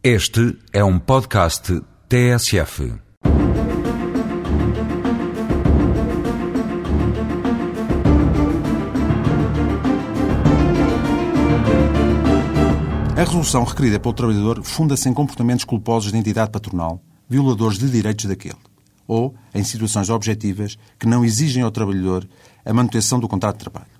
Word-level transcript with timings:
Este 0.00 0.56
é 0.72 0.84
um 0.84 0.96
podcast 0.96 1.82
TSF. 2.08 2.94
A 13.10 13.24
resolução 13.24 13.64
requerida 13.64 13.98
pelo 13.98 14.14
trabalhador 14.14 14.62
funda-se 14.62 15.08
em 15.08 15.12
comportamentos 15.12 15.64
culposos 15.64 16.12
de 16.12 16.18
entidade 16.18 16.52
patronal, 16.52 17.02
violadores 17.28 17.76
de 17.76 17.90
direitos 17.90 18.26
daquele, 18.26 18.54
ou 19.04 19.34
em 19.52 19.64
situações 19.64 20.08
objetivas 20.10 20.78
que 20.96 21.08
não 21.08 21.24
exigem 21.24 21.64
ao 21.64 21.72
trabalhador 21.72 22.24
a 22.64 22.72
manutenção 22.72 23.18
do 23.18 23.26
contrato 23.26 23.56
de 23.56 23.64
trabalho. 23.64 23.97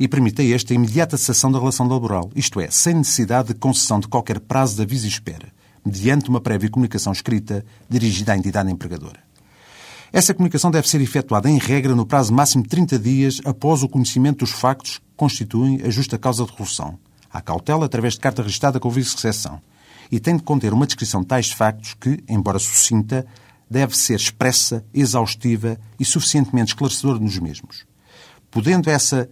E 0.00 0.08
permite 0.08 0.40
a 0.40 0.44
este 0.46 0.72
a 0.72 0.76
imediata 0.76 1.18
cessação 1.18 1.52
da 1.52 1.58
relação 1.58 1.86
laboral, 1.86 2.30
isto 2.34 2.58
é, 2.58 2.70
sem 2.70 2.94
necessidade 2.94 3.48
de 3.48 3.54
concessão 3.54 4.00
de 4.00 4.08
qualquer 4.08 4.40
prazo 4.40 4.76
de 4.76 4.80
aviso 4.80 5.04
e 5.04 5.10
espera, 5.10 5.52
mediante 5.84 6.30
uma 6.30 6.40
prévia 6.40 6.70
comunicação 6.70 7.12
escrita 7.12 7.62
dirigida 7.86 8.32
à 8.32 8.36
entidade 8.38 8.72
empregadora. 8.72 9.20
Essa 10.10 10.32
comunicação 10.32 10.70
deve 10.70 10.88
ser 10.88 11.02
efetuada, 11.02 11.50
em 11.50 11.58
regra, 11.58 11.94
no 11.94 12.06
prazo 12.06 12.32
máximo 12.32 12.62
de 12.62 12.70
30 12.70 12.98
dias 12.98 13.40
após 13.44 13.82
o 13.82 13.88
conhecimento 13.90 14.38
dos 14.38 14.52
factos 14.52 14.96
que 14.96 15.04
constituem 15.18 15.82
a 15.82 15.90
justa 15.90 16.16
causa 16.16 16.46
de 16.46 16.50
resolução, 16.50 16.98
à 17.30 17.42
cautela 17.42 17.84
através 17.84 18.14
de 18.14 18.20
carta 18.20 18.42
registada 18.42 18.80
com 18.80 18.88
aviso 18.88 19.10
de 19.10 19.16
recepção, 19.16 19.60
e 20.10 20.18
tem 20.18 20.34
de 20.34 20.42
conter 20.42 20.72
uma 20.72 20.86
descrição 20.86 21.20
de 21.20 21.26
tais 21.26 21.52
factos 21.52 21.92
que, 21.92 22.24
embora 22.26 22.58
sucinta, 22.58 23.26
deve 23.70 23.94
ser 23.94 24.14
expressa, 24.14 24.82
exaustiva 24.94 25.78
e 25.98 26.06
suficientemente 26.06 26.68
esclarecedora 26.68 27.18
nos 27.18 27.38
mesmos. 27.38 27.84
Podendo 28.50 28.88
essa 28.88 29.28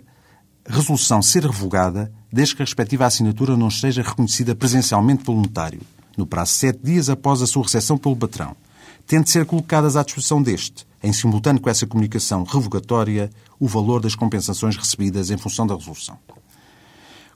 resolução 0.73 1.23
ser 1.23 1.45
revogada, 1.45 2.13
desde 2.33 2.55
que 2.55 2.63
a 2.63 2.65
respectiva 2.65 3.07
assinatura 3.07 3.57
não 3.57 3.71
seja 3.71 4.03
reconhecida 4.03 4.55
presencialmente 4.55 5.25
pelo 5.25 5.41
notário, 5.41 5.81
no 6.17 6.27
prazo 6.27 6.53
de 6.53 6.59
sete 6.59 6.81
dias 6.83 7.09
após 7.09 7.41
a 7.41 7.47
sua 7.47 7.63
recepção 7.63 7.97
pelo 7.97 8.17
patrão, 8.17 8.55
tendo 9.07 9.25
de 9.25 9.31
ser 9.31 9.47
colocadas 9.47 9.97
à 9.97 10.03
disposição 10.03 10.43
deste, 10.43 10.87
em 11.03 11.13
simultâneo 11.13 11.61
com 11.61 11.71
essa 11.71 11.87
comunicação 11.87 12.45
revogatória, 12.45 13.31
o 13.59 13.67
valor 13.67 14.01
das 14.01 14.15
compensações 14.15 14.77
recebidas 14.77 15.31
em 15.31 15.39
função 15.39 15.67
da 15.67 15.75
resolução. 15.75 16.19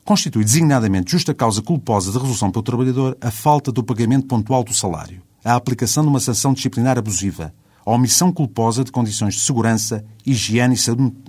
Constitui 0.04 0.44
designadamente 0.44 1.12
justa 1.12 1.32
causa 1.32 1.62
culposa 1.62 2.10
de 2.10 2.18
resolução 2.18 2.50
pelo 2.50 2.62
trabalhador 2.62 3.16
a 3.20 3.30
falta 3.30 3.70
do 3.70 3.84
pagamento 3.84 4.26
pontual 4.26 4.64
do 4.64 4.74
salário, 4.74 5.22
a 5.44 5.54
aplicação 5.54 6.02
de 6.02 6.08
uma 6.10 6.20
sanção 6.20 6.52
disciplinar 6.52 6.98
abusiva, 6.98 7.54
a 7.84 7.90
omissão 7.90 8.32
culposa 8.32 8.84
de 8.84 8.92
condições 8.92 9.34
de 9.34 9.40
segurança, 9.40 10.04
higiene 10.26 10.74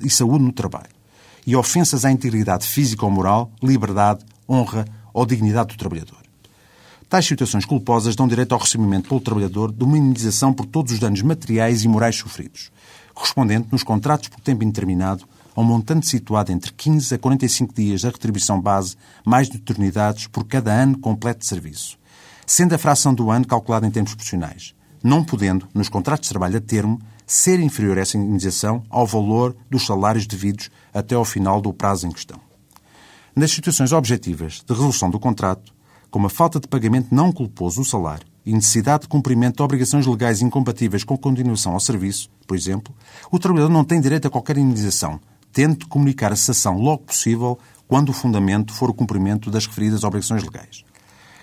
e 0.03 0.09
saúde 0.09 0.43
no 0.43 0.51
trabalho, 0.51 0.92
e 1.45 1.55
ofensas 1.55 2.05
à 2.05 2.11
integridade 2.11 2.67
física 2.67 3.05
ou 3.05 3.11
moral, 3.11 3.51
liberdade, 3.61 4.25
honra 4.49 4.85
ou 5.13 5.25
dignidade 5.25 5.69
do 5.69 5.77
trabalhador. 5.77 6.17
Tais 7.09 7.25
situações 7.25 7.65
culposas 7.65 8.15
dão 8.15 8.27
direito 8.27 8.53
ao 8.53 8.59
recebimento 8.59 9.09
pelo 9.09 9.21
trabalhador 9.21 9.71
de 9.71 9.83
uma 9.83 9.97
indemnização 9.97 10.51
por 10.51 10.65
todos 10.65 10.93
os 10.93 10.99
danos 10.99 11.21
materiais 11.21 11.83
e 11.83 11.87
morais 11.87 12.15
sofridos, 12.15 12.71
correspondente 13.13 13.67
nos 13.71 13.83
contratos 13.83 14.29
por 14.29 14.39
tempo 14.39 14.63
indeterminado 14.63 15.25
a 15.55 15.61
um 15.61 15.63
montante 15.63 16.07
situado 16.07 16.51
entre 16.51 16.73
15 16.73 17.13
a 17.13 17.19
45 17.19 17.73
dias 17.75 18.01
da 18.01 18.09
retribuição 18.09 18.59
base, 18.59 18.95
mais 19.23 19.47
de 19.47 19.57
eternidades 19.57 20.25
por 20.25 20.43
cada 20.45 20.71
ano 20.71 20.97
completo 20.97 21.41
de 21.41 21.45
serviço, 21.45 21.99
sendo 22.47 22.73
a 22.73 22.79
fração 22.79 23.13
do 23.13 23.29
ano 23.29 23.45
calculada 23.45 23.85
em 23.85 23.91
termos 23.91 24.11
proporcionais, 24.11 24.73
não 25.03 25.23
podendo, 25.23 25.67
nos 25.73 25.89
contratos 25.89 26.27
de 26.27 26.29
trabalho 26.29 26.57
a 26.57 26.61
termo, 26.61 26.99
ser 27.27 27.59
inferior 27.59 27.97
essa 27.97 28.17
indemnização 28.17 28.83
ao 28.89 29.05
valor 29.05 29.55
dos 29.69 29.85
salários 29.85 30.25
devidos 30.25 30.69
até 30.93 31.15
ao 31.15 31.25
final 31.25 31.61
do 31.61 31.73
prazo 31.73 32.07
em 32.07 32.11
questão. 32.11 32.39
Nas 33.35 33.51
situações 33.51 33.91
objetivas 33.91 34.63
de 34.65 34.73
resolução 34.73 35.09
do 35.09 35.19
contrato, 35.19 35.73
como 36.09 36.27
a 36.27 36.29
falta 36.29 36.59
de 36.59 36.67
pagamento 36.67 37.13
não 37.13 37.31
culposo 37.31 37.81
do 37.81 37.87
salário 37.87 38.27
e 38.45 38.53
necessidade 38.53 39.03
de 39.03 39.07
cumprimento 39.07 39.57
de 39.57 39.63
obrigações 39.63 40.05
legais 40.05 40.41
incompatíveis 40.41 41.03
com 41.03 41.17
continuação 41.17 41.73
ao 41.73 41.79
serviço, 41.79 42.29
por 42.45 42.55
exemplo, 42.55 42.93
o 43.31 43.39
trabalhador 43.39 43.73
não 43.73 43.83
tem 43.83 43.99
direito 43.99 44.27
a 44.27 44.31
qualquer 44.31 44.57
indenização, 44.57 45.19
tendo 45.51 45.77
de 45.77 45.85
comunicar 45.87 46.31
a 46.31 46.35
cessação 46.35 46.77
logo 46.77 47.03
possível 47.03 47.57
quando 47.87 48.09
o 48.09 48.13
fundamento 48.13 48.73
for 48.73 48.89
o 48.89 48.93
cumprimento 48.93 49.49
das 49.49 49.65
referidas 49.65 50.03
obrigações 50.03 50.43
legais. 50.43 50.83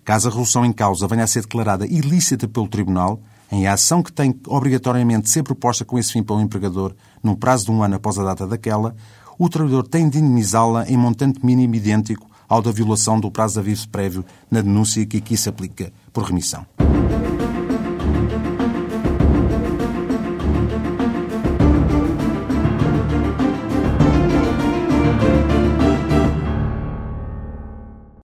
Caso 0.05 0.29
a 0.29 0.31
resolução 0.31 0.65
em 0.65 0.73
causa 0.73 1.07
venha 1.09 1.25
a 1.25 1.27
ser 1.27 1.43
declarada 1.43 1.87
ilícita 1.87 2.49
pelo 2.49 2.69
Tribunal, 2.69 3.21
em 3.51 3.67
ação 3.67 4.03
que 4.03 4.13
tem 4.13 4.39
obrigatoriamente 4.47 5.23
de 5.23 5.31
ser 5.31 5.43
proposta 5.43 5.85
com 5.85 5.99
esse 5.99 6.13
fim 6.13 6.23
pelo 6.23 6.41
empregador 6.41 6.95
num 7.23 7.35
prazo 7.35 7.67
de 7.67 7.71
um 7.73 7.83
ano 7.83 7.97
após 7.97 8.19
a 8.19 8.25
data 8.25 8.47
daquela, 8.47 8.95
o 9.39 9.49
trabalhador 9.49 9.89
tem 9.89 10.09
de 10.09 10.19
indemnizá-la 10.19 10.89
em 10.89 10.97
montante 10.97 11.45
mínimo 11.45 11.75
idêntico 11.75 12.29
ao 12.49 12.61
da 12.61 12.71
violação 12.71 13.19
do 13.19 13.31
prazo 13.31 13.55
de 13.55 13.61
aviso 13.61 13.89
prévio 13.89 14.25
na 14.51 14.61
denúncia 14.61 15.07
que 15.07 15.19
aqui 15.19 15.37
se 15.37 15.49
aplica 15.49 15.93
por 16.13 16.25
remissão. 16.25 16.67